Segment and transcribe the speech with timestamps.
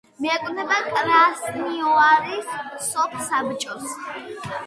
[0.25, 2.49] მიეკუთვნება კრასნოიარის
[2.87, 3.95] სოფსაბჭოს.